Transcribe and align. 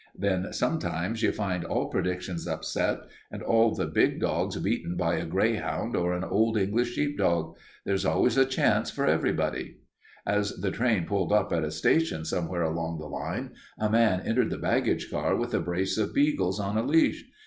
Then 0.17 0.51
sometimes 0.51 1.21
you 1.21 1.31
find 1.31 1.63
all 1.63 1.87
predictions 1.89 2.47
upset, 2.47 3.01
and 3.29 3.43
all 3.43 3.75
the 3.75 3.85
big 3.85 4.19
dogs 4.19 4.57
beaten 4.57 4.97
by 4.97 5.17
a 5.17 5.27
greyhound 5.27 5.95
or 5.95 6.13
an 6.15 6.23
Old 6.23 6.57
English 6.57 6.95
sheepdog. 6.95 7.55
There's 7.85 8.03
always 8.03 8.35
a 8.35 8.43
chance 8.47 8.89
for 8.89 9.05
everybody." 9.05 9.77
[Illustration: 10.25 10.25
Beagles] 10.25 10.51
As 10.53 10.57
the 10.63 10.71
train 10.71 11.05
pulled 11.05 11.31
up 11.31 11.53
at 11.53 11.63
a 11.63 11.69
station 11.69 12.25
somewhere 12.25 12.63
along 12.63 12.97
the 12.97 13.05
line 13.05 13.51
a 13.77 13.91
man 13.91 14.21
entered 14.21 14.49
the 14.49 14.57
baggage 14.57 15.11
car 15.11 15.35
with 15.35 15.53
a 15.53 15.59
brace 15.59 15.99
of 15.99 16.15
beagles 16.15 16.59
on 16.59 16.79
a 16.79 16.83
leash. 16.83 17.23